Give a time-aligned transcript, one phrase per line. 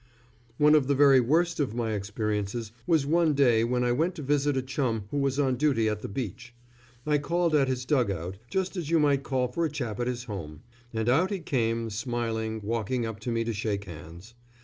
[0.57, 4.23] One of the very worst of my experiences was one day when I went to
[4.23, 6.55] visit a chum who was on duty at the beach.
[7.05, 10.07] I called at his dug out, just as you might call for a chap at
[10.07, 10.61] his home,
[10.91, 14.33] and out he came, smiling, walking up to me to shake hands.